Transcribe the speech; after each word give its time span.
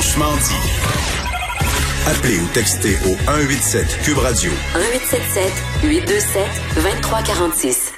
Franchement 0.00 0.36
dit. 0.36 2.06
Appelez 2.06 2.38
ou 2.38 2.46
textez 2.54 2.94
au 3.04 3.16
187 3.26 3.98
Cube 4.04 4.18
Radio. 4.18 4.52
1877 4.76 5.52
827 5.82 6.42
2346. 6.76 7.94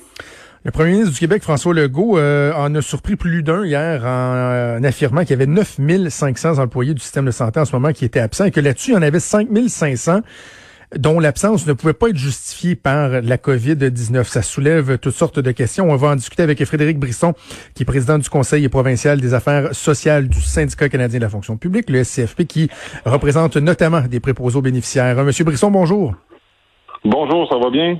Le 0.64 0.70
premier 0.70 0.92
ministre 0.92 1.12
du 1.12 1.18
Québec, 1.18 1.42
François 1.42 1.74
Legault, 1.74 2.16
euh, 2.16 2.54
en 2.54 2.74
a 2.74 2.80
surpris 2.80 3.16
plus 3.16 3.42
d'un 3.42 3.66
hier 3.66 4.06
en, 4.06 4.78
en 4.78 4.82
affirmant 4.82 5.20
qu'il 5.20 5.32
y 5.32 5.34
avait 5.34 5.46
9500 5.46 6.56
employés 6.56 6.94
du 6.94 7.02
système 7.02 7.26
de 7.26 7.32
santé 7.32 7.60
en 7.60 7.66
ce 7.66 7.72
moment 7.76 7.92
qui 7.92 8.06
étaient 8.06 8.20
absents 8.20 8.46
et 8.46 8.50
que 8.50 8.60
là-dessus, 8.60 8.92
il 8.92 8.94
y 8.94 8.96
en 8.96 9.02
avait 9.02 9.20
5500 9.20 10.22
dont 10.96 11.20
l'absence 11.20 11.66
ne 11.66 11.72
pouvait 11.72 11.92
pas 11.92 12.08
être 12.08 12.16
justifiée 12.16 12.74
par 12.74 13.08
la 13.22 13.36
COVID-19. 13.36 14.24
Ça 14.24 14.42
soulève 14.42 14.98
toutes 14.98 15.14
sortes 15.14 15.38
de 15.38 15.50
questions. 15.52 15.90
On 15.90 15.96
va 15.96 16.08
en 16.08 16.16
discuter 16.16 16.42
avec 16.42 16.64
Frédéric 16.64 16.98
Brisson, 16.98 17.34
qui 17.74 17.82
est 17.82 17.86
président 17.86 18.18
du 18.18 18.28
Conseil 18.28 18.68
provincial 18.68 19.20
des 19.20 19.34
affaires 19.34 19.74
sociales 19.74 20.28
du 20.28 20.40
Syndicat 20.40 20.88
canadien 20.88 21.18
de 21.18 21.24
la 21.24 21.30
fonction 21.30 21.56
publique, 21.56 21.90
le 21.90 22.02
SCFP, 22.02 22.44
qui 22.44 22.70
représente 23.04 23.56
notamment 23.56 24.00
des 24.00 24.20
préposés 24.20 24.58
aux 24.58 24.62
bénéficiaires. 24.62 25.16
Monsieur 25.24 25.44
Brisson, 25.44 25.70
bonjour. 25.70 26.14
Bonjour, 27.04 27.48
ça 27.48 27.56
va 27.58 27.70
bien? 27.70 27.98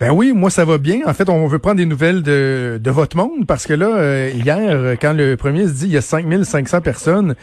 Ben 0.00 0.10
oui, 0.10 0.32
moi 0.34 0.50
ça 0.50 0.64
va 0.64 0.78
bien. 0.78 1.02
En 1.06 1.14
fait, 1.14 1.28
on 1.28 1.46
veut 1.46 1.60
prendre 1.60 1.76
des 1.76 1.86
nouvelles 1.86 2.22
de, 2.22 2.90
votre 2.90 3.16
monde 3.16 3.46
parce 3.46 3.66
que 3.66 3.74
là, 3.74 3.96
euh, 3.96 4.30
hier, 4.34 4.96
quand 5.00 5.12
le 5.12 5.36
premier 5.36 5.66
se 5.68 5.74
dit 5.74 5.86
il 5.86 5.92
y 5.92 5.96
a 5.96 6.00
5500 6.00 6.80
personnes 6.80 7.34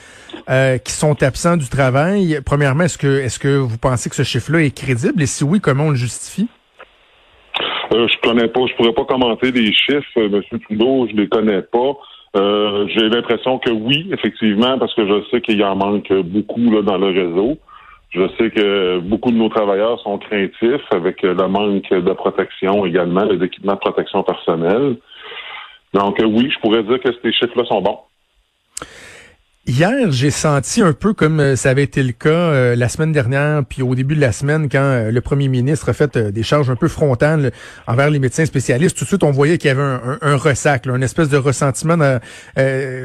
euh, 0.49 0.77
qui 0.77 0.91
sont 0.91 1.23
absents 1.23 1.55
du 1.55 1.69
travail, 1.69 2.39
premièrement, 2.45 2.83
est-ce 2.83 3.39
que 3.39 3.57
vous 3.57 3.77
pensez 3.77 4.09
que 4.09 4.15
ce 4.15 4.23
chiffre-là 4.23 4.63
est 4.63 4.75
crédible? 4.75 5.21
Et 5.21 5.27
si 5.27 5.45
oui, 5.45 5.61
comment 5.61 5.85
on 5.85 5.89
le 5.91 5.95
justifie? 5.95 6.49
Euh, 7.93 8.07
je 8.07 8.29
connais 8.29 8.47
pas, 8.49 8.61
je 8.67 8.75
pourrais 8.75 8.93
pas 8.93 9.05
commenter 9.05 9.51
les 9.51 9.71
chiffres, 9.73 10.27
Monsieur 10.29 10.59
Trudeau, 10.59 11.07
je 11.09 11.15
les 11.15 11.29
connais 11.29 11.61
pas. 11.61 11.93
J'ai 12.35 13.09
l'impression 13.09 13.59
que 13.59 13.71
oui, 13.71 14.09
effectivement, 14.11 14.77
parce 14.77 14.93
que 14.95 15.07
je 15.07 15.23
sais 15.31 15.41
qu'il 15.41 15.63
en 15.63 15.75
manque 15.75 16.11
beaucoup 16.23 16.69
là, 16.69 16.81
dans 16.81 16.97
le 16.97 17.07
réseau. 17.07 17.57
Je 18.11 18.27
sais 18.37 18.49
que 18.51 18.99
beaucoup 18.99 19.31
de 19.31 19.37
nos 19.37 19.47
travailleurs 19.47 19.99
sont 20.01 20.17
craintifs 20.17 20.85
avec 20.91 21.21
le 21.21 21.47
manque 21.47 21.89
de 21.89 22.13
protection 22.13 22.85
également, 22.85 23.23
les 23.23 23.43
équipements 23.45 23.75
de 23.75 23.79
protection 23.79 24.21
personnelle. 24.23 24.97
Donc 25.93 26.19
euh, 26.19 26.25
oui, 26.25 26.49
je 26.53 26.59
pourrais 26.59 26.83
dire 26.83 26.99
que 26.99 27.09
ces 27.21 27.31
chiffres-là 27.31 27.65
sont 27.65 27.81
bons. 27.81 27.99
Hier, 29.67 30.11
j'ai 30.11 30.31
senti 30.31 30.81
un 30.81 30.91
peu 30.91 31.13
comme 31.13 31.39
euh, 31.39 31.55
ça 31.55 31.69
avait 31.69 31.83
été 31.83 32.01
le 32.03 32.11
cas 32.11 32.29
euh, 32.29 32.75
la 32.75 32.89
semaine 32.89 33.13
dernière, 33.13 33.61
puis 33.63 33.81
au 33.81 33.95
début 33.95 34.15
de 34.15 34.21
la 34.21 34.33
semaine, 34.33 34.67
quand 34.69 35.09
le 35.09 35.21
premier 35.21 35.47
ministre 35.47 35.87
a 35.87 35.93
fait 35.93 36.17
des 36.17 36.43
charges 36.43 36.69
un 36.69 36.75
peu 36.75 36.89
frontales 36.89 37.51
envers 37.87 38.09
les 38.09 38.19
médecins 38.19 38.45
spécialistes. 38.45 38.97
Tout 38.97 39.05
de 39.05 39.07
suite, 39.07 39.23
on 39.23 39.31
voyait 39.31 39.57
qu'il 39.57 39.69
y 39.69 39.71
avait 39.71 39.81
un, 39.81 40.17
un, 40.21 40.35
ressac, 40.35 40.85
une 40.87 41.03
espèce 41.03 41.29
de 41.29 41.37
ressentiment 41.37 42.19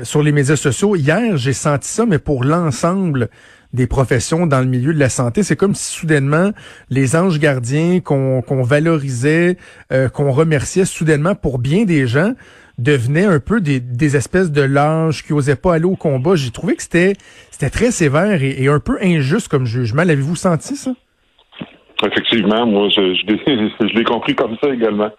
sur 0.02 0.22
les 0.22 0.32
médias 0.32 0.56
sociaux. 0.56 0.96
Hier, 0.96 1.36
j'ai 1.36 1.52
senti 1.52 1.88
ça, 1.88 2.06
mais 2.06 2.18
pour 2.18 2.42
l'ensemble 2.42 3.28
des 3.72 3.86
professions 3.86 4.46
dans 4.46 4.60
le 4.60 4.66
milieu 4.66 4.92
de 4.94 4.98
la 4.98 5.08
santé. 5.08 5.42
C'est 5.42 5.56
comme 5.56 5.74
si 5.74 5.92
soudainement 5.92 6.50
les 6.90 7.16
anges 7.16 7.38
gardiens 7.38 8.00
qu'on 8.00 8.62
valorisait, 8.62 9.56
euh, 9.92 10.08
qu'on 10.08 10.32
remerciait 10.32 10.84
soudainement 10.84 11.34
pour 11.34 11.58
bien 11.58 11.84
des 11.84 12.06
gens 12.06 12.32
devenaient 12.78 13.24
un 13.24 13.40
peu 13.40 13.60
des, 13.60 13.80
des 13.80 14.16
espèces 14.16 14.52
de 14.52 14.60
lâches 14.60 15.24
qui 15.24 15.32
osaient 15.32 15.56
pas 15.56 15.74
aller 15.74 15.84
au 15.84 15.96
combat. 15.96 16.34
J'ai 16.34 16.50
trouvé 16.50 16.76
que 16.76 16.82
c'était 16.82 17.14
c'était 17.50 17.70
très 17.70 17.90
sévère 17.90 18.42
et, 18.42 18.68
un 18.68 18.80
peu 18.80 18.98
injuste 19.00 19.48
comme 19.48 19.64
jugement. 19.64 20.02
L'avez-vous 20.04 20.36
senti 20.36 20.76
ça? 20.76 20.90
Effectivement, 22.04 22.66
moi 22.66 22.88
je, 22.90 23.14
je 23.14 23.96
l'ai 23.96 24.04
compris 24.04 24.34
comme 24.34 24.56
ça 24.62 24.68
également. 24.68 25.10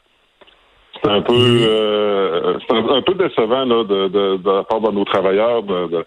C'est 1.01 1.09
un 1.09 1.21
peu 1.21 1.33
euh, 1.33 2.57
un, 2.69 3.01
peu 3.01 3.13
décevant 3.15 3.65
là, 3.65 3.83
de, 3.83 4.07
de, 4.07 4.37
de 4.37 4.51
la 4.51 4.63
part 4.63 4.81
de 4.81 4.91
nos 4.91 5.05
travailleurs 5.05 5.63
de 5.63 6.05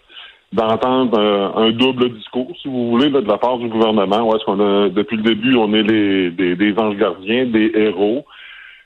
d'entendre 0.52 1.18
un, 1.56 1.70
double 1.70 2.10
discours, 2.10 2.50
si 2.60 2.68
vous 2.68 2.90
voulez, 2.90 3.08
de 3.08 3.20
la 3.20 3.38
part 3.38 3.58
du 3.58 3.68
gouvernement. 3.68 4.28
Où 4.28 4.34
est-ce 4.34 4.44
qu'on 4.44 4.60
a 4.60 4.88
depuis 4.88 5.16
le 5.16 5.22
début, 5.22 5.56
on 5.56 5.72
est 5.74 5.82
les 5.82 6.30
des, 6.30 6.74
anges 6.78 6.96
gardiens, 6.96 7.46
des 7.46 7.70
héros. 7.74 8.24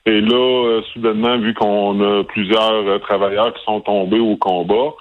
Et 0.06 0.20
là, 0.20 0.36
euh, 0.36 0.82
soudainement, 0.92 1.38
vu 1.38 1.54
qu'on 1.54 1.98
a 2.00 2.24
plusieurs 2.24 2.86
euh, 2.86 2.98
travailleurs 2.98 3.54
qui 3.54 3.64
sont 3.64 3.80
tombés 3.80 4.20
au 4.20 4.36
combat, 4.36 4.92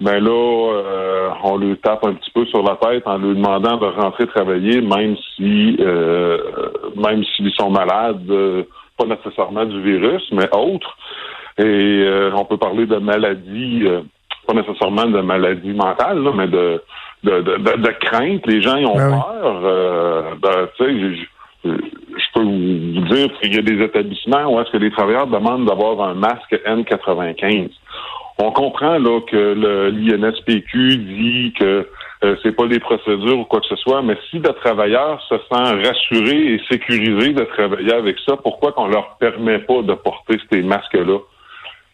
ben 0.00 0.18
là, 0.18 0.30
euh, 0.30 1.30
on 1.44 1.56
lui 1.58 1.76
tape 1.76 2.04
un 2.04 2.14
petit 2.14 2.30
peu 2.32 2.44
sur 2.46 2.64
la 2.64 2.74
tête 2.76 3.06
en 3.06 3.18
lui 3.18 3.36
demandant 3.36 3.76
de 3.76 3.86
rentrer 3.86 4.26
travailler, 4.26 4.80
même 4.80 5.16
si 5.36 5.76
même 6.96 7.24
s'ils 7.24 7.52
sont 7.52 7.70
malades, 7.70 8.28
pas 8.96 9.06
nécessairement 9.06 9.64
du 9.64 9.80
virus, 9.80 10.22
mais 10.32 10.48
autres. 10.56 10.96
Et 11.58 12.04
on 12.34 12.44
peut 12.44 12.56
parler 12.56 12.86
de 12.86 12.96
maladies 12.96 13.84
pas 14.48 14.54
nécessairement 14.54 15.04
de 15.04 15.20
maladie 15.20 15.72
mentale, 15.72 16.22
là, 16.22 16.32
mais 16.34 16.48
de, 16.48 16.82
de, 17.22 17.40
de, 17.42 17.76
de, 17.76 17.90
crainte. 18.00 18.46
Les 18.46 18.62
gens 18.62 18.76
ils 18.76 18.86
ont 18.86 18.96
ben 18.96 19.10
peur. 19.10 19.60
Euh, 19.64 20.66
tu 20.76 20.84
sais, 20.84 21.16
je, 21.64 22.32
peux 22.34 22.42
vous 22.42 23.14
dire 23.14 23.28
qu'il 23.40 23.54
y 23.54 23.58
a 23.58 23.62
des 23.62 23.84
établissements 23.84 24.46
où 24.46 24.60
est-ce 24.60 24.70
que 24.70 24.78
les 24.78 24.90
travailleurs 24.90 25.26
demandent 25.26 25.66
d'avoir 25.66 26.00
un 26.08 26.14
masque 26.14 26.58
N95. 26.66 27.70
On 28.38 28.52
comprend 28.52 28.98
là 28.98 29.20
que 29.26 29.90
l'INSPQ 29.90 30.96
dit 30.96 31.52
que 31.58 31.86
euh, 32.24 32.36
c'est 32.42 32.52
pas 32.52 32.66
des 32.66 32.78
procédures 32.78 33.38
ou 33.38 33.44
quoi 33.44 33.60
que 33.60 33.66
ce 33.66 33.76
soit, 33.76 34.00
mais 34.00 34.16
si 34.30 34.38
le 34.38 34.52
travailleur 34.52 35.20
se 35.28 35.36
sent 35.36 35.88
rassuré 35.88 36.54
et 36.54 36.60
sécurisé 36.70 37.32
de 37.32 37.44
travailler 37.44 37.92
avec 37.92 38.16
ça, 38.26 38.36
pourquoi 38.36 38.72
qu'on 38.72 38.86
leur 38.86 39.16
permet 39.18 39.58
pas 39.58 39.82
de 39.82 39.94
porter 39.94 40.38
ces 40.50 40.62
masques-là? 40.62 41.18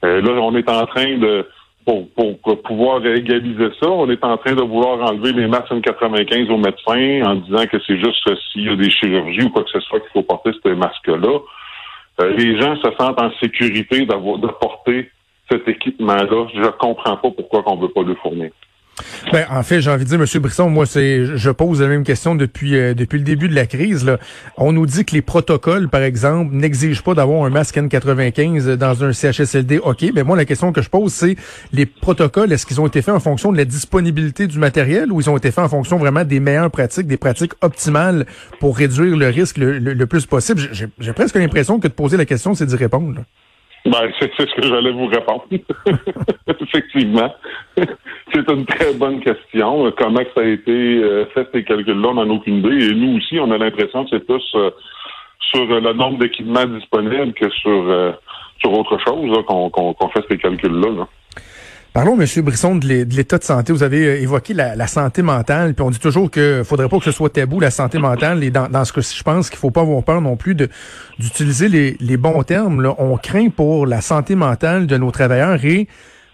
Euh, 0.04 0.20
là, 0.20 0.30
on 0.42 0.54
est 0.54 0.68
en 0.68 0.86
train 0.86 1.16
de 1.18 1.46
pour, 1.84 2.08
pour, 2.14 2.62
pouvoir 2.62 3.04
égaliser 3.04 3.68
ça, 3.80 3.90
on 3.90 4.08
est 4.10 4.24
en 4.24 4.36
train 4.38 4.54
de 4.54 4.62
vouloir 4.62 5.10
enlever 5.10 5.32
les 5.32 5.46
masques 5.46 5.70
N95 5.70 6.50
aux 6.50 6.56
médecins 6.56 7.30
en 7.30 7.34
disant 7.36 7.66
que 7.66 7.76
c'est 7.86 7.98
juste 7.98 8.28
s'il 8.52 8.64
y 8.64 8.68
a 8.68 8.76
des 8.76 8.90
chirurgies 8.90 9.44
ou 9.44 9.50
quoi 9.50 9.64
que 9.64 9.70
ce 9.70 9.80
soit 9.80 10.00
qu'il 10.00 10.10
faut 10.10 10.22
porter 10.22 10.50
ces 10.62 10.74
masques-là. 10.74 11.38
Euh, 12.20 12.36
les 12.36 12.60
gens 12.60 12.76
se 12.76 12.90
sentent 12.98 13.20
en 13.20 13.30
sécurité 13.42 14.06
d'avoir 14.06 14.38
de 14.38 14.48
porter 14.48 15.10
cet 15.50 15.68
équipement-là. 15.68 16.46
Je 16.54 16.70
comprends 16.78 17.16
pas 17.16 17.30
pourquoi 17.30 17.62
on 17.66 17.76
veut 17.76 17.88
pas 17.88 18.02
le 18.02 18.14
fournir. 18.14 18.50
Ben, 19.32 19.46
en 19.50 19.62
fait, 19.62 19.80
j'ai 19.80 19.90
envie 19.90 20.04
de 20.04 20.08
dire, 20.08 20.20
M. 20.20 20.42
Brisson, 20.42 20.70
moi, 20.70 20.86
c'est, 20.86 21.36
je 21.36 21.50
pose 21.50 21.80
la 21.80 21.88
même 21.88 22.04
question 22.04 22.34
depuis 22.34 22.76
euh, 22.76 22.94
depuis 22.94 23.18
le 23.18 23.24
début 23.24 23.48
de 23.48 23.54
la 23.54 23.66
crise. 23.66 24.06
On 24.56 24.72
nous 24.72 24.86
dit 24.86 25.04
que 25.04 25.14
les 25.14 25.22
protocoles, 25.22 25.88
par 25.88 26.02
exemple, 26.02 26.54
n'exigent 26.54 27.02
pas 27.02 27.14
d'avoir 27.14 27.44
un 27.44 27.50
masque 27.50 27.76
N95 27.76 28.76
dans 28.76 29.04
un 29.04 29.12
CHSLD. 29.12 29.78
OK, 29.78 30.04
mais 30.14 30.22
moi, 30.22 30.36
la 30.36 30.44
question 30.44 30.72
que 30.72 30.82
je 30.82 30.88
pose, 30.88 31.12
c'est 31.12 31.36
les 31.72 31.86
protocoles, 31.86 32.52
est-ce 32.52 32.66
qu'ils 32.66 32.80
ont 32.80 32.86
été 32.86 33.02
faits 33.02 33.14
en 33.14 33.20
fonction 33.20 33.52
de 33.52 33.56
la 33.56 33.64
disponibilité 33.64 34.46
du 34.46 34.58
matériel 34.58 35.10
ou 35.10 35.20
ils 35.20 35.28
ont 35.28 35.36
été 35.36 35.50
faits 35.50 35.64
en 35.64 35.68
fonction 35.68 35.98
vraiment 35.98 36.24
des 36.24 36.40
meilleures 36.40 36.70
pratiques, 36.70 37.06
des 37.06 37.16
pratiques 37.16 37.52
optimales 37.60 38.26
pour 38.60 38.76
réduire 38.76 39.16
le 39.16 39.28
risque 39.28 39.56
le, 39.58 40.04
plus 40.06 40.26
possible? 40.26 40.60
J'ai 40.98 41.12
presque 41.12 41.36
l'impression 41.36 41.80
que 41.80 41.88
de 41.88 41.92
poser 41.92 42.16
la 42.16 42.26
question, 42.26 42.54
c'est 42.54 42.66
d'y 42.66 42.76
répondre. 42.76 43.22
Ben, 43.84 44.10
c'est 44.18 44.30
ce 44.38 44.54
que 44.54 44.66
j'allais 44.66 44.92
vous 44.92 45.06
répondre. 45.06 45.44
Effectivement. 46.60 47.34
c'est 47.76 48.50
une 48.50 48.64
très 48.64 48.94
bonne 48.94 49.20
question. 49.20 49.92
Comment 49.98 50.22
ça 50.34 50.40
a 50.40 50.44
été 50.44 50.72
euh, 50.72 51.26
fait 51.34 51.48
ces 51.52 51.64
calculs-là, 51.64 52.08
on 52.08 52.14
n'en 52.14 52.30
a 52.30 52.32
aucune 52.32 52.58
idée. 52.58 52.86
Et 52.86 52.94
nous 52.94 53.18
aussi, 53.18 53.38
on 53.38 53.50
a 53.50 53.58
l'impression 53.58 54.04
que 54.04 54.10
c'est 54.12 54.26
plus 54.26 54.42
euh, 54.54 54.70
sur 55.50 55.66
le 55.66 55.92
nombre 55.92 56.18
d'équipements 56.18 56.64
disponibles 56.64 57.34
que 57.34 57.50
sur, 57.50 57.70
euh, 57.70 58.12
sur 58.58 58.72
autre 58.72 58.98
chose 59.06 59.44
qu'on 59.46 60.08
fait 60.14 60.24
ces 60.30 60.38
calculs-là. 60.38 60.90
là 60.90 61.08
Parlons, 61.94 62.20
M. 62.20 62.26
Brisson, 62.42 62.74
de 62.74 62.88
l'état 62.88 63.38
de 63.38 63.44
santé. 63.44 63.72
Vous 63.72 63.84
avez 63.84 64.04
euh, 64.04 64.20
évoqué 64.20 64.52
la, 64.52 64.86
santé 64.88 65.22
mentale, 65.22 65.74
puis 65.74 65.84
on 65.84 65.90
dit 65.90 66.00
toujours 66.00 66.28
qu'il 66.28 66.64
faudrait 66.64 66.88
pas 66.88 66.98
que 66.98 67.04
ce 67.04 67.12
soit 67.12 67.30
tabou, 67.30 67.60
la 67.60 67.70
santé 67.70 67.98
mentale. 67.98 68.42
Et 68.42 68.50
dans, 68.50 68.84
ce 68.84 68.92
que 68.92 69.00
je 69.00 69.22
pense 69.22 69.48
qu'il 69.48 69.60
faut 69.60 69.70
pas 69.70 69.82
avoir 69.82 70.02
peur 70.02 70.20
non 70.20 70.36
plus 70.36 70.56
d'utiliser 70.56 71.68
les, 71.68 72.16
bons 72.16 72.42
termes. 72.42 72.92
On 72.98 73.16
craint 73.16 73.48
pour 73.48 73.86
la 73.86 74.00
santé 74.00 74.34
mentale 74.34 74.88
de 74.88 74.96
nos 74.96 75.12
travailleurs. 75.12 75.64
Et 75.64 75.86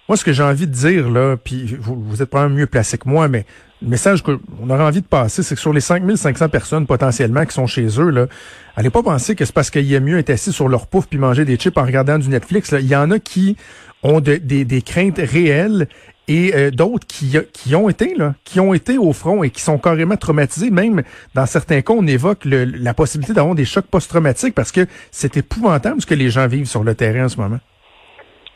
moi, 0.09 0.17
ce 0.17 0.25
que 0.25 0.33
j'ai 0.33 0.43
envie 0.43 0.67
de 0.67 0.73
dire, 0.73 1.11
là, 1.11 1.37
puis 1.37 1.77
vous, 1.79 2.23
êtes 2.23 2.31
probablement 2.31 2.61
mieux 2.61 2.67
placé 2.67 2.97
que 2.97 3.07
moi, 3.07 3.29
mais 3.29 3.45
le 3.83 3.89
message 3.89 4.23
qu'on 4.23 4.71
aurait 4.71 4.85
envie 4.85 5.03
de 5.03 5.07
passer, 5.07 5.43
c'est 5.43 5.57
que 5.57 5.61
sur 5.61 5.75
les 5.75 5.83
5500 5.83 6.49
personnes 6.49 6.87
potentiellement 6.87 7.45
qui 7.45 7.53
sont 7.53 7.67
chez 7.67 7.87
eux, 8.01 8.09
là, 8.09 8.29
allez 8.77 8.89
pas 8.89 9.03
penser 9.03 9.35
que 9.35 9.45
c'est 9.45 9.55
parce 9.55 9.69
qu'il 9.69 9.91
y 9.91 10.01
mieux 10.01 10.17
être 10.17 10.31
assis 10.31 10.53
sur 10.53 10.69
leur 10.69 10.87
pouf 10.87 11.07
puis 11.07 11.19
manger 11.19 11.45
des 11.45 11.57
chips 11.57 11.77
en 11.77 11.85
regardant 11.85 12.19
du 12.19 12.31
Netflix. 12.31 12.75
Il 12.81 12.87
y 12.87 12.97
en 12.97 13.11
a 13.11 13.19
qui 13.19 13.59
ont 14.03 14.21
des, 14.21 14.39
des, 14.39 14.83
craintes 14.83 15.19
réelles 15.19 15.87
et 16.29 16.55
euh, 16.55 16.71
d'autres 16.71 17.07
qui, 17.07 17.37
qui 17.53 17.75
ont 17.75 17.89
été 17.89 18.15
là, 18.15 18.35
qui 18.45 18.61
ont 18.61 18.73
été 18.73 18.99
au 18.99 19.13
front 19.13 19.43
et 19.43 19.51
qui 19.51 19.61
sont 19.61 19.79
carrément 19.79 20.17
traumatisés. 20.17 20.71
Même 20.71 21.03
dans 21.35 21.47
certains 21.47 21.83
cas, 21.83 21.93
on 21.93 22.07
évoque 22.07 22.45
la 22.45 22.95
possibilité 22.95 23.35
d'avoir 23.35 23.55
des 23.55 23.65
chocs 23.65 23.87
post-traumatiques 23.87 24.55
parce 24.55 24.73
que 24.73 24.87
c'est 25.11 25.37
épouvantable 25.37 26.01
ce 26.01 26.07
que 26.07 26.15
les 26.15 26.31
gens 26.31 26.47
vivent 26.47 26.67
sur 26.67 26.85
le 26.85 26.95
terrain 26.95 27.25
en 27.25 27.29
ce 27.29 27.41
moment. 27.41 27.59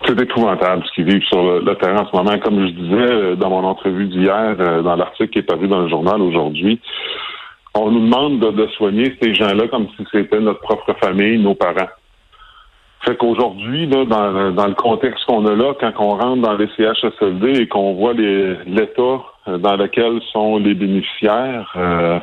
C'est 0.07 0.21
épouvantable 0.21 0.83
ce 0.87 0.93
qu'ils 0.93 1.07
vivent 1.07 1.25
sur 1.25 1.43
le, 1.43 1.75
terrain 1.77 2.03
en 2.03 2.11
ce 2.11 2.15
moment. 2.15 2.39
Comme 2.39 2.67
je 2.67 2.73
disais 2.73 2.95
euh, 2.95 3.37
dans 3.37 3.51
mon 3.51 3.65
entrevue 3.65 4.07
d'hier, 4.07 4.57
euh, 4.59 4.83
dans 4.83 4.97
l'article 4.97 5.31
qui 5.31 5.39
est 5.39 5.43
paru 5.43 5.67
dans 5.67 5.81
le 5.81 5.89
journal 5.89 6.21
aujourd'hui, 6.21 6.79
on 7.75 7.91
nous 7.91 8.01
demande 8.01 8.39
de 8.39 8.67
soigner 8.77 9.17
ces 9.21 9.35
gens-là 9.35 9.67
comme 9.69 9.89
si 9.97 10.07
c'était 10.13 10.41
notre 10.41 10.61
propre 10.61 10.95
famille, 11.03 11.39
nos 11.39 11.55
parents. 11.55 11.89
Fait 13.05 13.17
qu'aujourd'hui, 13.17 13.87
là, 13.87 14.05
dans, 14.07 14.53
dans, 14.53 14.67
le 14.67 14.75
contexte 14.75 15.25
qu'on 15.27 15.45
a 15.47 15.55
là, 15.55 15.75
quand 15.79 15.93
on 15.99 16.17
rentre 16.17 16.43
dans 16.43 16.57
les 16.57 16.69
CHSLD 16.77 17.61
et 17.61 17.69
qu'on 17.69 17.95
voit 17.95 18.15
l'état 18.15 19.23
dans 19.47 19.77
laquelle 19.77 20.21
sont 20.33 20.57
les 20.57 20.75
bénéficiaires, 20.75 21.71
euh, 21.77 22.19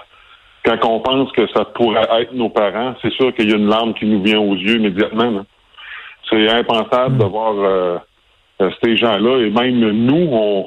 quand 0.65 0.77
on 0.85 0.99
pense 0.99 1.31
que 1.33 1.47
ça 1.55 1.65
pourrait 1.65 2.07
être 2.21 2.33
nos 2.33 2.49
parents, 2.49 2.95
c'est 3.01 3.11
sûr 3.13 3.33
qu'il 3.35 3.49
y 3.49 3.53
a 3.53 3.57
une 3.57 3.67
larme 3.67 3.93
qui 3.93 4.05
nous 4.05 4.23
vient 4.23 4.39
aux 4.39 4.55
yeux 4.55 4.77
immédiatement. 4.77 5.45
C'est 6.29 6.49
impensable 6.49 7.17
de 7.17 7.25
voir 7.25 7.53
euh, 7.57 7.97
ces 8.83 8.95
gens-là, 8.97 9.45
et 9.45 9.49
même 9.51 9.79
nous, 9.79 10.29
on, 10.31 10.65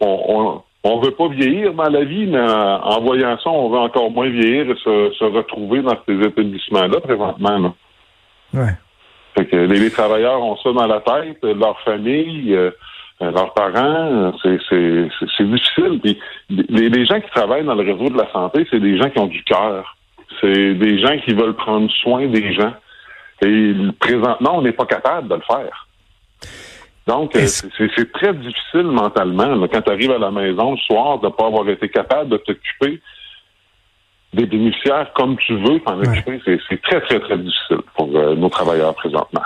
on, 0.00 0.62
on, 0.84 1.00
veut 1.00 1.10
pas 1.10 1.28
vieillir 1.28 1.74
dans 1.74 1.90
la 1.90 2.04
vie, 2.04 2.26
mais 2.26 2.40
en 2.40 3.00
voyant 3.02 3.36
ça, 3.42 3.50
on 3.50 3.68
veut 3.68 3.78
encore 3.78 4.10
moins 4.10 4.28
vieillir 4.28 4.70
et 4.70 4.76
se, 4.76 5.24
retrouver 5.24 5.82
dans 5.82 5.96
ces 6.06 6.14
établissements-là 6.14 7.00
présentement. 7.00 7.74
Ouais. 8.54 8.72
Fait 9.36 9.46
que 9.46 9.56
les, 9.56 9.90
travailleurs 9.90 10.42
ont 10.42 10.56
ça 10.56 10.72
dans 10.72 10.86
la 10.86 11.00
tête, 11.00 11.42
leur 11.42 11.78
famille, 11.80 12.54
euh, 12.54 12.70
leurs 13.20 13.52
parents, 13.52 14.32
c'est 14.42 15.44
difficile. 15.44 16.00
Puis 16.02 16.18
les, 16.48 16.88
les, 16.88 17.04
gens 17.04 17.20
qui 17.20 17.30
travaillent 17.30 17.64
dans 17.64 17.74
le 17.74 17.92
réseau 17.92 18.08
de 18.08 18.16
la 18.16 18.30
santé, 18.32 18.66
c'est 18.70 18.80
des 18.80 18.96
gens 18.98 19.10
qui 19.10 19.18
ont 19.18 19.26
du 19.26 19.42
cœur. 19.44 19.96
C'est 20.40 20.74
des 20.74 20.98
gens 20.98 21.18
qui 21.18 21.34
veulent 21.34 21.54
prendre 21.54 21.90
soin 22.02 22.26
des 22.26 22.52
gens. 22.54 22.72
Et 23.44 23.74
présentement, 24.00 24.58
on 24.58 24.62
n'est 24.62 24.72
pas 24.72 24.86
capable 24.86 25.28
de 25.28 25.34
le 25.34 25.42
faire. 25.42 25.86
Donc, 27.06 27.36
euh, 27.36 27.46
c'est 27.46 28.12
très 28.12 28.34
difficile 28.34 28.82
mentalement, 28.82 29.66
quand 29.68 29.82
tu 29.82 29.90
arrives 29.90 30.10
à 30.10 30.18
la 30.18 30.30
maison 30.30 30.72
le 30.72 30.78
soir, 30.78 31.20
de 31.20 31.26
ne 31.26 31.32
pas 31.32 31.46
avoir 31.46 31.68
été 31.68 31.88
capable 31.88 32.30
de 32.30 32.36
t'occuper 32.38 33.00
des 34.34 34.46
bénéficiaires 34.46 35.10
comme 35.14 35.36
tu 35.38 35.54
veux 35.54 35.80
t'en 35.80 35.98
occuper. 35.98 36.40
C'est 36.68 36.82
très, 36.82 37.00
très, 37.00 37.20
très 37.20 37.38
difficile 37.38 37.78
pour 37.96 38.14
euh, 38.16 38.34
nos 38.34 38.48
travailleurs 38.48 38.94
présentement. 38.94 39.42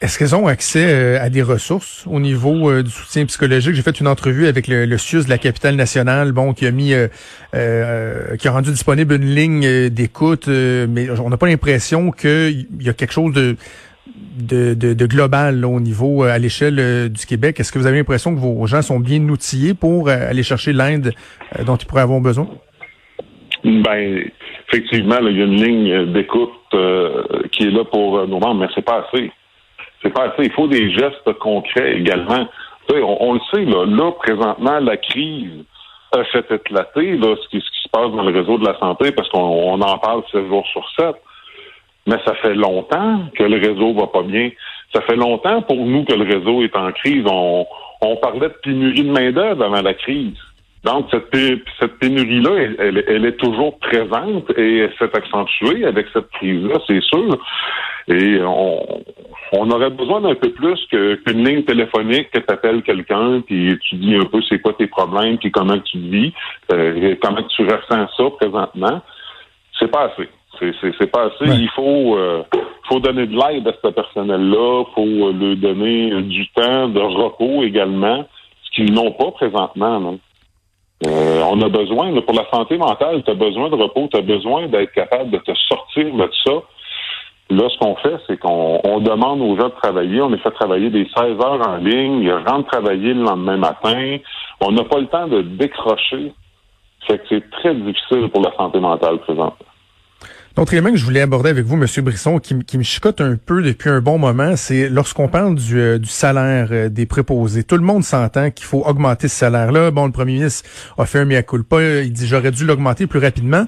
Est-ce 0.00 0.18
qu'ils 0.18 0.34
ont 0.34 0.46
accès 0.46 0.86
euh, 0.92 1.22
à 1.22 1.30
des 1.30 1.40
ressources 1.40 2.06
au 2.06 2.20
niveau 2.20 2.82
du 2.82 2.90
soutien 2.90 3.24
psychologique? 3.26 3.74
J'ai 3.74 3.82
fait 3.82 4.00
une 4.00 4.08
entrevue 4.08 4.46
avec 4.46 4.66
le, 4.66 4.84
le 4.84 4.96
de 4.96 5.30
la 5.30 5.38
capitale 5.38 5.76
nationale, 5.76 6.32
bon, 6.32 6.52
qui 6.52 6.66
a 6.66 6.70
mis, 6.72 6.92
qui 7.52 8.48
a 8.48 8.50
rendu 8.50 8.70
disponible 8.70 9.14
une 9.14 9.34
ligne 9.34 9.88
d'écoute, 9.88 10.48
mais 10.48 11.08
on 11.20 11.30
n'a 11.30 11.36
pas 11.36 11.46
l'impression 11.46 12.10
qu'il 12.10 12.66
y 12.80 12.88
a 12.88 12.92
quelque 12.92 13.12
chose 13.12 13.32
de 13.32 13.56
de, 14.36 14.74
de, 14.74 15.06
global 15.06 15.64
au 15.64 15.78
niveau, 15.80 16.24
à 16.24 16.38
l'échelle 16.38 17.08
du 17.08 17.24
Québec. 17.24 17.58
Est-ce 17.58 17.70
que 17.72 17.78
vous 17.78 17.86
avez 17.86 17.98
l'impression 17.98 18.34
que 18.34 18.40
vos 18.40 18.66
gens 18.66 18.82
sont 18.82 18.98
bien 18.98 19.20
outillés 19.28 19.74
pour 19.74 20.08
aller 20.08 20.42
chercher 20.42 20.72
l'aide 20.72 21.14
dont 21.64 21.76
ils 21.76 21.86
pourraient 21.86 22.02
avoir 22.02 22.20
besoin? 22.20 22.48
Ben, 23.64 24.30
effectivement, 24.68 25.16
il 25.22 25.38
y 25.38 25.40
a 25.40 25.44
une 25.44 25.64
ligne 25.64 26.12
d'écoute 26.12 26.52
euh, 26.74 27.22
qui 27.50 27.64
est 27.64 27.70
là 27.70 27.84
pour 27.84 28.18
euh, 28.18 28.26
nos 28.26 28.38
membres, 28.38 28.60
mais 28.60 28.68
c'est 28.74 28.84
pas 28.84 29.06
assez. 29.06 29.32
C'est 30.02 30.12
pas 30.12 30.24
assez. 30.24 30.44
Il 30.44 30.52
faut 30.52 30.68
des 30.68 30.90
gestes 30.90 31.32
concrets 31.40 31.96
également. 31.96 32.46
On, 32.92 33.32
le 33.32 33.40
sait, 33.50 33.64
là, 33.64 33.86
là, 33.86 34.12
présentement, 34.12 34.78
la 34.78 34.98
crise 34.98 35.64
a 36.12 36.22
fait 36.24 36.44
éclater 36.50 37.16
là, 37.16 37.34
ce, 37.42 37.48
qui, 37.48 37.64
ce 37.64 37.70
qui 37.70 37.82
se 37.84 37.88
passe 37.90 38.10
dans 38.10 38.22
le 38.22 38.38
réseau 38.38 38.58
de 38.58 38.66
la 38.66 38.78
santé 38.78 39.10
parce 39.12 39.28
qu'on 39.30 39.80
en 39.80 39.98
parle 39.98 40.22
7 40.30 40.46
jours 40.46 40.66
sur 40.66 40.86
7. 40.98 41.14
Mais 42.06 42.16
ça 42.26 42.34
fait 42.34 42.54
longtemps 42.54 43.20
que 43.34 43.44
le 43.44 43.56
réseau 43.56 43.94
va 43.94 44.08
pas 44.08 44.22
bien. 44.22 44.50
Ça 44.94 45.00
fait 45.00 45.16
longtemps 45.16 45.62
pour 45.62 45.76
nous 45.76 46.04
que 46.04 46.12
le 46.12 46.24
réseau 46.24 46.62
est 46.62 46.76
en 46.76 46.92
crise. 46.92 47.24
On, 47.26 47.66
on 48.02 48.16
parlait 48.16 48.40
de 48.40 48.54
pénurie 48.62 49.04
de 49.04 49.10
main-d'œuvre 49.10 49.64
avant 49.64 49.80
la 49.80 49.94
crise. 49.94 50.36
Donc, 50.84 51.06
cette, 51.10 51.34
cette 51.80 51.98
pénurie-là, 51.98 52.50
elle, 52.78 53.24
est 53.24 53.36
toujours 53.38 53.78
présente 53.78 54.50
et 54.58 54.80
elle 54.80 54.92
s'est 54.98 55.16
accentuée 55.16 55.86
avec 55.86 56.06
cette 56.12 56.28
crise-là, 56.32 56.74
c'est 56.86 57.00
sûr. 57.02 57.38
Et 58.08 58.38
on, 58.42 59.02
on 59.52 59.70
aurait 59.70 59.90
besoin 59.90 60.20
d'un 60.20 60.34
peu 60.34 60.50
plus 60.50 60.78
qu'une 60.90 61.44
ligne 61.44 61.62
téléphonique 61.62 62.30
que 62.30 62.38
tu 62.38 62.52
appelles 62.52 62.82
quelqu'un, 62.82 63.40
puis 63.40 63.78
tu 63.88 63.96
dis 63.96 64.14
un 64.14 64.26
peu 64.26 64.42
c'est 64.48 64.60
quoi 64.60 64.74
tes 64.74 64.86
problèmes, 64.86 65.38
puis 65.38 65.50
comment 65.50 65.78
tu 65.78 65.98
vis, 65.98 66.32
euh, 66.72 67.14
comment 67.22 67.42
tu 67.44 67.62
ressens 67.62 68.08
ça 68.16 68.24
présentement. 68.38 69.00
C'est 69.78 69.90
pas 69.90 70.10
assez. 70.12 70.28
C'est 70.60 71.10
pas 71.10 71.24
assez. 71.24 71.50
Il 71.60 71.70
faut 71.70 72.16
euh, 72.16 72.42
faut 72.88 73.00
donner 73.00 73.26
de 73.26 73.34
l'aide 73.34 73.66
à 73.66 73.72
ce 73.82 73.88
personnel-là, 73.88 74.84
faut 74.94 75.32
lui 75.32 75.56
donner 75.56 76.22
du 76.22 76.46
temps 76.50 76.88
de 76.88 77.00
repos 77.00 77.64
également, 77.64 78.28
ce 78.64 78.70
qu'ils 78.74 78.92
n'ont 78.92 79.12
pas 79.12 79.30
présentement. 79.32 79.98
Non? 79.98 80.18
Euh, 81.06 81.42
on 81.50 81.60
a 81.60 81.68
besoin, 81.68 82.12
pour 82.22 82.34
la 82.34 82.48
santé 82.50 82.78
mentale, 82.78 83.22
tu 83.24 83.30
as 83.30 83.34
besoin 83.34 83.68
de 83.68 83.74
repos, 83.74 84.08
tu 84.10 84.18
as 84.18 84.22
besoin 84.22 84.68
d'être 84.68 84.92
capable 84.92 85.30
de 85.30 85.38
te 85.38 85.52
sortir 85.68 86.14
de 86.14 86.30
ça. 86.44 86.52
Là, 87.50 87.68
ce 87.68 87.78
qu'on 87.78 87.94
fait, 87.96 88.16
c'est 88.26 88.38
qu'on 88.38 89.00
demande 89.00 89.42
aux 89.42 89.56
gens 89.56 89.68
de 89.68 89.74
travailler. 89.82 90.22
On 90.22 90.30
les 90.30 90.38
fait 90.38 90.50
travailler 90.52 90.88
des 90.88 91.06
16 91.14 91.38
heures 91.40 91.68
en 91.68 91.76
ligne. 91.76 92.22
Ils 92.22 92.32
rentrent 92.32 92.70
travailler 92.70 93.12
le 93.12 93.22
lendemain 93.22 93.58
matin. 93.58 94.16
On 94.60 94.72
n'a 94.72 94.84
pas 94.84 94.98
le 94.98 95.06
temps 95.06 95.28
de 95.28 95.42
décrocher. 95.42 96.32
Fait 97.06 97.18
que 97.18 97.24
c'est 97.28 97.50
très 97.50 97.74
difficile 97.74 98.30
pour 98.30 98.42
la 98.42 98.52
santé 98.56 98.80
mentale 98.80 99.18
présentement. 99.18 99.56
L'autre 100.56 100.72
élément 100.72 100.92
que 100.92 100.96
je 100.96 101.04
voulais 101.04 101.20
aborder 101.20 101.50
avec 101.50 101.64
vous, 101.64 101.74
Monsieur 101.76 102.02
Brisson, 102.02 102.38
qui, 102.38 102.54
me 102.54 102.82
chicote 102.84 103.20
un 103.20 103.34
peu 103.34 103.60
depuis 103.60 103.90
un 103.90 104.00
bon 104.00 104.18
moment, 104.18 104.54
c'est 104.54 104.88
lorsqu'on 104.88 105.26
parle 105.26 105.56
du, 105.56 105.80
euh, 105.80 105.98
salaire 106.04 106.68
euh, 106.70 106.88
des 106.88 107.06
préposés. 107.06 107.64
Tout 107.64 107.74
le 107.74 107.82
monde 107.82 108.04
s'entend 108.04 108.52
qu'il 108.52 108.64
faut 108.64 108.84
augmenter 108.86 109.26
ce 109.26 109.34
salaire-là. 109.34 109.90
Bon, 109.90 110.06
le 110.06 110.12
premier 110.12 110.34
ministre 110.34 110.68
a 110.96 111.06
fait 111.06 111.18
un 111.18 111.24
mea 111.24 111.42
culpa. 111.42 111.82
Il 111.82 112.12
dit 112.12 112.28
j'aurais 112.28 112.52
dû 112.52 112.64
l'augmenter 112.64 113.08
plus 113.08 113.18
rapidement. 113.18 113.66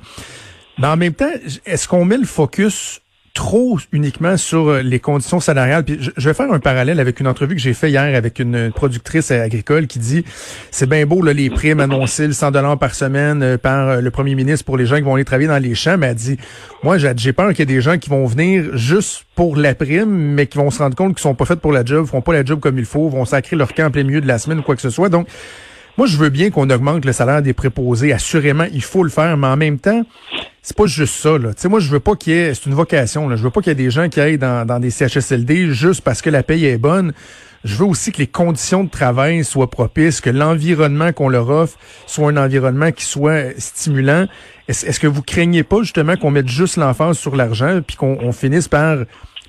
Mais 0.79 0.87
en 0.87 0.97
même 0.97 1.15
temps, 1.15 1.31
est-ce 1.65 1.89
qu'on 1.89 2.05
met 2.05 2.19
le 2.19 2.25
focus 2.25 3.01
trop 3.37 3.79
uniquement 3.93 4.39
sur 4.39 4.69
euh, 4.69 4.83
les 4.83 4.99
conditions 4.99 5.41
salariales. 5.41 5.85
Puis 5.85 5.99
je, 6.01 6.29
vais 6.29 6.35
faire 6.35 6.51
un 6.51 6.59
parallèle 6.59 6.99
avec 6.99 7.21
une 7.21 7.29
entrevue 7.29 7.55
que 7.55 7.61
j'ai 7.61 7.75
fait 7.75 7.91
hier 7.91 8.17
avec 8.17 8.39
une 8.39 8.73
productrice 8.73 9.31
agricole 9.31 9.87
qui 9.87 9.99
dit 9.99 10.25
c'est 10.71 10.89
bien 10.89 11.05
beau 11.07 11.23
là, 11.23 11.35
les 11.35 11.51
primes 11.51 11.81
annoncées, 11.81 12.27
le 12.27 12.33
100 12.33 12.51
dollars 12.53 12.79
par 12.79 12.95
semaine 12.95 13.43
euh, 13.43 13.59
par 13.59 13.89
euh, 13.89 14.01
le 14.01 14.11
premier 14.11 14.35
ministre 14.35 14.65
pour 14.65 14.79
les 14.79 14.87
gens 14.87 14.97
qui 14.97 15.03
vont 15.03 15.15
aller 15.15 15.25
travailler 15.25 15.49
dans 15.49 15.63
les 15.63 15.75
champs. 15.75 15.99
Mais 15.99 16.09
elle 16.09 16.15
dit 16.15 16.39
moi 16.83 16.97
j'ai 16.99 17.33
peur 17.35 17.51
qu'il 17.51 17.59
y 17.61 17.63
ait 17.63 17.75
des 17.77 17.83
gens 17.83 17.99
qui 17.99 18.09
vont 18.09 18.25
venir 18.27 18.77
juste 18.77 19.27
pour 19.35 19.55
la 19.57 19.75
prime, 19.75 20.11
mais 20.11 20.47
qui 20.47 20.57
vont 20.57 20.71
se 20.71 20.79
rendre 20.79 20.97
compte 20.97 21.15
qu'ils 21.15 21.23
sont 21.23 21.35
pas 21.35 21.45
faits 21.45 21.61
pour 21.61 21.73
la 21.73 21.85
job, 21.85 22.07
font 22.07 22.23
pas 22.23 22.33
la 22.33 22.45
job 22.45 22.59
comme 22.59 22.79
il 22.79 22.87
faut, 22.87 23.11
vont 23.11 23.27
sacrer 23.27 23.55
leur 23.55 23.75
camp 23.75 23.87
en 23.87 23.91
plein 23.91 24.05
milieu 24.05 24.23
de 24.23 24.27
la 24.27 24.39
semaine 24.39 24.61
ou 24.61 24.63
quoi 24.63 24.75
que 24.77 24.83
ce 24.83 24.91
soit. 24.91 25.11
Donc 25.11 25.29
moi, 25.97 26.07
je 26.07 26.17
veux 26.17 26.29
bien 26.29 26.51
qu'on 26.51 26.69
augmente 26.69 27.05
le 27.05 27.13
salaire 27.13 27.43
des 27.43 27.53
préposés. 27.53 28.13
Assurément, 28.13 28.67
il 28.73 28.83
faut 28.83 29.03
le 29.03 29.11
faire, 29.11 29.37
mais 29.37 29.47
en 29.47 29.57
même 29.57 29.79
temps, 29.79 30.05
c'est 30.63 30.77
pas 30.77 30.87
juste 30.87 31.15
ça. 31.15 31.39
Là. 31.39 31.51
sais, 31.57 31.69
moi, 31.69 31.81
je 31.81 31.89
veux 31.91 32.01
pas 32.01 32.17
qu'il 32.17 32.33
y 32.33 32.37
ait, 32.37 32.55
c'est 32.55 32.67
une 32.67 32.75
vocation. 32.75 33.29
Là. 33.29 33.37
Je 33.37 33.43
veux 33.43 33.51
pas 33.51 33.61
qu'il 33.61 33.71
y 33.71 33.73
ait 33.73 33.77
des 33.77 33.91
gens 33.91 34.09
qui 34.09 34.21
aillent 34.21 34.39
dans, 34.39 34.67
dans 34.67 34.79
des 34.79 34.91
CHSLD 34.91 35.73
juste 35.73 36.03
parce 36.03 36.23
que 36.23 36.29
la 36.29 36.43
paye 36.43 36.67
est 36.67 36.79
bonne. 36.79 37.13
Je 37.65 37.75
veux 37.75 37.85
aussi 37.85 38.13
que 38.13 38.19
les 38.19 38.27
conditions 38.27 38.85
de 38.85 38.91
travail 38.91 39.43
soient 39.43 39.71
propices, 39.71 40.21
que 40.21 40.31
l'environnement 40.31 41.13
qu'on 41.13 41.29
leur 41.29 41.49
offre 41.49 41.79
soit 42.07 42.29
un 42.29 42.37
environnement 42.37 42.93
qui 42.93 43.05
soit 43.05 43.59
stimulant. 43.59 44.27
Est-ce 44.69 45.01
que 45.01 45.07
vous 45.07 45.23
craignez 45.23 45.63
pas 45.63 45.83
justement 45.83 46.17
qu'on 46.17 46.31
mette 46.31 46.49
juste 46.49 46.77
l'enfance 46.77 47.19
sur 47.19 47.35
l'argent 47.35 47.81
puis 47.87 47.97
qu'on 47.97 48.33
finisse 48.33 48.69
par, 48.69 48.99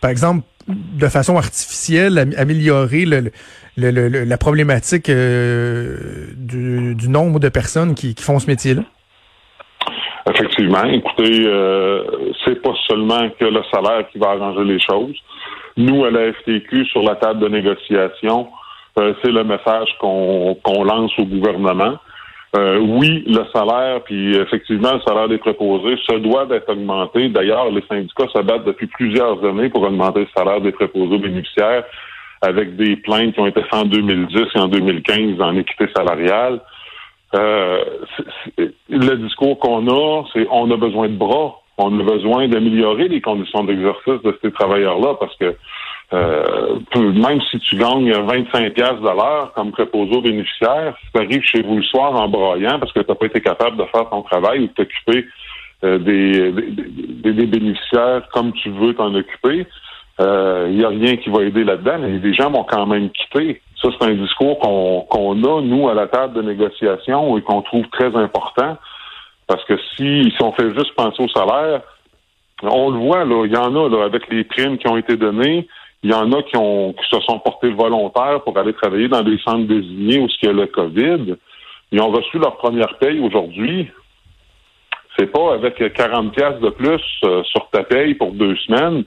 par 0.01 0.09
exemple, 0.09 0.45
de 0.67 1.07
façon 1.07 1.37
artificielle, 1.37 2.33
améliorer 2.37 3.05
le, 3.05 3.31
la 3.77 4.37
problématique 4.37 5.09
euh, 5.09 5.97
du, 6.35 7.09
nombre 7.09 7.39
de 7.39 7.49
personnes 7.49 7.93
qui, 7.95 8.15
qui 8.15 8.23
font 8.23 8.39
ce 8.39 8.47
métier-là? 8.47 8.81
Effectivement. 10.29 10.83
Écoutez, 10.83 11.45
euh, 11.45 12.03
c'est 12.43 12.61
pas 12.61 12.73
seulement 12.87 13.29
que 13.39 13.45
le 13.45 13.61
salaire 13.71 14.07
qui 14.11 14.17
va 14.17 14.31
arranger 14.31 14.63
les 14.63 14.79
choses. 14.79 15.15
Nous, 15.77 16.03
à 16.03 16.11
la 16.11 16.33
FTQ, 16.33 16.85
sur 16.85 17.01
la 17.03 17.15
table 17.15 17.39
de 17.39 17.47
négociation, 17.47 18.47
euh, 18.99 19.13
c'est 19.21 19.31
le 19.31 19.43
message 19.43 19.87
qu'on 20.01 20.83
lance 20.83 21.11
au 21.19 21.25
gouvernement. 21.25 21.97
Euh, 22.55 22.79
oui, 22.79 23.23
le 23.27 23.43
salaire, 23.53 24.01
puis 24.03 24.35
effectivement, 24.35 24.93
le 24.93 25.01
salaire 25.07 25.29
des 25.29 25.37
préposés 25.37 25.97
se 26.09 26.15
doit 26.17 26.45
d'être 26.45 26.69
augmenté. 26.69 27.29
D'ailleurs, 27.29 27.69
les 27.69 27.83
syndicats 27.87 28.27
se 28.33 28.41
battent 28.41 28.65
depuis 28.65 28.87
plusieurs 28.87 29.43
années 29.45 29.69
pour 29.69 29.83
augmenter 29.83 30.21
le 30.21 30.27
salaire 30.35 30.61
des 30.61 30.71
préposés 30.71 31.19
bénéficiaires 31.19 31.83
avec 32.41 32.75
des 32.75 32.95
plaintes 32.97 33.33
qui 33.33 33.39
ont 33.39 33.47
été 33.47 33.61
faites 33.61 33.73
en 33.73 33.85
2010 33.85 34.37
et 34.55 34.59
en 34.59 34.67
2015 34.67 35.41
en 35.41 35.55
équité 35.55 35.85
salariale. 35.95 36.61
Euh, 37.35 37.83
le 38.89 39.15
discours 39.17 39.59
qu'on 39.59 39.87
a, 39.87 40.23
c'est 40.33 40.47
on 40.49 40.71
a 40.71 40.77
besoin 40.77 41.09
de 41.09 41.15
bras, 41.15 41.55
on 41.77 41.99
a 41.99 42.03
besoin 42.03 42.47
d'améliorer 42.47 43.07
les 43.07 43.21
conditions 43.21 43.63
d'exercice 43.63 44.21
de 44.23 44.37
ces 44.41 44.51
travailleurs-là 44.51 45.15
parce 45.19 45.35
que 45.35 45.55
euh, 46.13 46.79
même 46.95 47.41
si 47.51 47.59
tu 47.59 47.75
gagnes 47.75 48.13
25 48.13 48.73
pièces 48.73 49.01
de 49.01 49.15
l'heure 49.15 49.51
comme 49.55 49.71
préposé 49.71 50.15
aux 50.15 50.21
bénéficiaires, 50.21 50.95
si 51.01 51.11
tu 51.11 51.19
arrives 51.19 51.43
chez 51.43 51.61
vous 51.63 51.77
le 51.77 51.83
soir 51.83 52.15
en 52.15 52.29
broyant 52.29 52.79
parce 52.79 52.93
que 52.93 53.01
tu 53.01 53.09
n'as 53.09 53.15
pas 53.15 53.25
été 53.25 53.41
capable 53.41 53.75
de 53.75 53.83
faire 53.85 54.09
ton 54.09 54.21
travail 54.21 54.59
ou 54.59 54.67
de 54.67 54.71
t'occuper 54.71 55.25
euh, 55.83 55.99
des, 55.99 57.45
bénéficiaires 57.45 58.27
comme 58.33 58.53
tu 58.53 58.69
veux 58.69 58.93
t'en 58.93 59.13
occuper, 59.13 59.67
il 60.19 60.25
euh, 60.25 60.69
n'y 60.69 60.83
a 60.83 60.89
rien 60.89 61.15
qui 61.17 61.29
va 61.29 61.43
aider 61.43 61.63
là-dedans, 61.63 61.97
les 61.97 62.33
gens 62.33 62.49
vont 62.49 62.63
quand 62.63 62.87
même 62.87 63.09
quitter. 63.11 63.61
Ça, 63.81 63.89
c'est 63.91 64.07
un 64.07 64.15
discours 64.15 64.57
qu'on 64.59 65.43
a, 65.43 65.61
nous, 65.61 65.89
à 65.89 65.93
la 65.93 66.07
table 66.07 66.33
de 66.33 66.41
négociation 66.41 67.37
et 67.37 67.41
qu'on 67.43 67.61
trouve 67.61 67.87
très 67.89 68.15
important. 68.15 68.77
Parce 69.45 69.63
que 69.65 69.77
si, 69.95 70.33
si 70.35 70.43
on 70.43 70.51
fait 70.53 70.73
juste 70.75 70.95
penser 70.95 71.21
au 71.21 71.27
salaire, 71.27 71.81
on 72.63 72.89
le 72.89 72.97
voit, 72.97 73.25
là, 73.25 73.45
il 73.45 73.53
y 73.53 73.57
en 73.57 73.75
a 73.75 73.89
là, 73.89 74.05
avec 74.05 74.27
les 74.29 74.43
primes 74.43 74.79
qui 74.79 74.87
ont 74.87 74.97
été 74.97 75.15
données, 75.15 75.67
il 76.01 76.09
y 76.09 76.13
en 76.13 76.31
a 76.31 76.41
qui, 76.41 76.57
ont, 76.57 76.93
qui 76.93 77.07
se 77.09 77.21
sont 77.21 77.39
portés 77.39 77.69
volontaires 77.69 78.41
pour 78.43 78.57
aller 78.57 78.73
travailler 78.73 79.07
dans 79.07 79.21
des 79.21 79.37
centres 79.39 79.67
désignés 79.67 80.19
où 80.19 80.27
il 80.41 80.45
y 80.47 80.49
a 80.49 80.53
le 80.53 80.65
COVID. 80.65 81.35
ils 81.91 82.01
ont 82.01 82.09
reçu 82.09 82.39
leur 82.39 82.57
première 82.57 82.97
paye 82.97 83.19
aujourd'hui. 83.19 83.87
C'est 85.17 85.31
pas 85.31 85.53
avec 85.53 85.93
40 85.93 86.33
pièces 86.33 86.59
de 86.59 86.69
plus 86.69 87.01
euh, 87.23 87.43
sur 87.43 87.69
ta 87.69 87.83
paye 87.83 88.15
pour 88.15 88.31
deux 88.31 88.55
semaines 88.57 89.03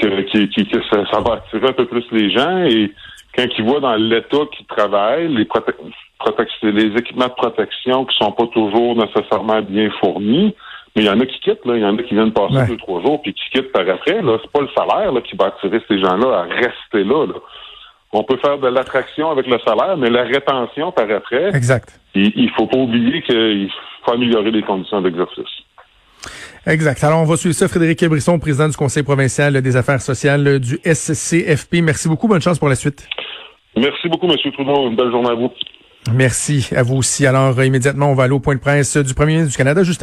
que, 0.00 0.22
que 0.22 1.06
ça, 1.10 1.20
va 1.20 1.34
attirer 1.34 1.68
un 1.68 1.72
peu 1.72 1.86
plus 1.86 2.04
les 2.12 2.30
gens. 2.30 2.64
Et 2.64 2.92
quand 3.36 3.46
ils 3.58 3.64
voient 3.64 3.80
dans 3.80 3.96
l'État 3.96 4.44
qui 4.56 4.64
travaillent, 4.64 5.28
les, 5.28 5.46
les 6.62 6.96
équipements 6.96 7.28
de 7.28 7.34
protection 7.34 8.04
qui 8.04 8.16
sont 8.16 8.32
pas 8.32 8.46
toujours 8.48 8.96
nécessairement 8.96 9.62
bien 9.62 9.90
fournis, 10.00 10.54
mais 10.96 11.02
il 11.02 11.06
y 11.06 11.10
en 11.10 11.18
a 11.18 11.26
qui 11.26 11.40
quittent, 11.40 11.64
là. 11.64 11.76
Il 11.76 11.82
y 11.82 11.84
en 11.84 11.98
a 11.98 12.02
qui 12.02 12.14
viennent 12.14 12.32
passer 12.32 12.66
deux, 12.68 12.76
trois 12.76 13.02
jours 13.02 13.20
puis 13.20 13.34
qui 13.34 13.50
quittent 13.50 13.72
par 13.72 13.88
après. 13.88 14.22
Là, 14.22 14.38
c'est 14.40 14.50
pas 14.52 14.60
le 14.60 14.68
salaire 14.76 15.12
là, 15.12 15.20
qui 15.22 15.36
va 15.36 15.46
attirer 15.46 15.82
ces 15.88 15.98
gens-là 15.98 16.38
à 16.38 16.42
rester 16.42 17.02
là. 17.04 17.26
là. 17.26 17.34
On 18.12 18.22
peut 18.22 18.36
faire 18.36 18.58
de 18.58 18.68
l'attraction 18.68 19.28
avec 19.30 19.48
le 19.48 19.58
salaire, 19.66 19.96
mais 19.96 20.08
la 20.08 20.22
rétention 20.22 20.92
par 20.92 21.10
après. 21.10 21.48
Exact. 21.48 22.00
Il, 22.14 22.32
il 22.36 22.50
faut 22.50 22.68
pas 22.68 22.76
oublier 22.78 23.22
qu'il 23.22 23.68
faut 24.04 24.12
améliorer 24.12 24.52
les 24.52 24.62
conditions 24.62 25.00
d'exercice. 25.00 25.63
Exact. 26.66 27.04
Alors, 27.04 27.20
on 27.20 27.24
va 27.24 27.36
suivre 27.36 27.54
ça. 27.54 27.68
Frédéric 27.68 28.04
Brisson, 28.06 28.38
président 28.38 28.68
du 28.68 28.76
Conseil 28.76 29.02
provincial 29.02 29.60
des 29.60 29.76
affaires 29.76 30.00
sociales 30.00 30.58
du 30.58 30.78
SCFP. 30.84 31.82
Merci 31.82 32.08
beaucoup. 32.08 32.26
Bonne 32.26 32.40
chance 32.40 32.58
pour 32.58 32.68
la 32.68 32.74
suite. 32.74 33.06
Merci 33.76 34.08
beaucoup, 34.08 34.26
M. 34.26 34.36
Trudeau. 34.52 34.88
Une 34.88 34.96
belle 34.96 35.10
journée 35.10 35.30
à 35.30 35.34
vous. 35.34 35.50
Merci 36.12 36.68
à 36.76 36.82
vous 36.82 36.96
aussi. 36.96 37.26
Alors, 37.26 37.62
immédiatement, 37.62 38.10
on 38.10 38.14
va 38.14 38.24
aller 38.24 38.34
au 38.34 38.40
point 38.40 38.54
de 38.54 38.60
presse 38.60 38.96
du 38.96 39.14
premier 39.14 39.32
ministre 39.32 39.52
du 39.52 39.56
Canada, 39.56 39.82
Justin 39.82 40.02